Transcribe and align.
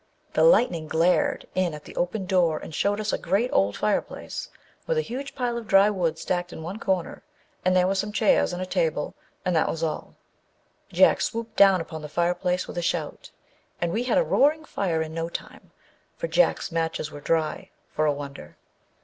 The 0.33 0.43
lightning 0.43 0.87
glared 0.87 1.45
in 1.53 1.75
at 1.75 1.83
the 1.83 1.95
open 1.95 2.25
door 2.25 2.57
and 2.57 2.73
showed 2.73 2.99
us 2.99 3.13
a 3.13 3.19
great, 3.19 3.51
old 3.53 3.77
fireplace, 3.77 4.49
with 4.87 4.97
a 4.97 5.01
huge 5.03 5.35
pile 5.35 5.59
of 5.59 5.67
dry 5.67 5.91
wood 5.91 6.17
stacked 6.17 6.51
in 6.51 6.63
one 6.63 6.79
corner, 6.79 7.21
and 7.63 7.75
there 7.75 7.85
were 7.85 7.93
some 7.93 8.11
chairs 8.11 8.51
and 8.51 8.63
a 8.63 8.65
table, 8.65 9.13
and 9.45 9.55
that 9.55 9.69
was 9.69 9.83
all. 9.83 10.15
Jack 10.89 11.21
swooped 11.21 11.55
down 11.55 11.81
upon 11.81 12.01
the 12.01 12.09
fireplace 12.09 12.67
with 12.67 12.79
a 12.79 12.81
shout, 12.81 13.29
and 13.79 13.91
we 13.91 14.01
had 14.01 14.17
a 14.17 14.23
roaring 14.23 14.65
fire 14.65 15.03
in 15.03 15.13
no 15.13 15.29
time, 15.29 15.69
for 16.17 16.27
Jack's 16.27 16.71
matches 16.71 17.11
were 17.11 17.21
dry, 17.21 17.69
for 17.91 18.07
a 18.07 18.11
wonder. 18.11 18.57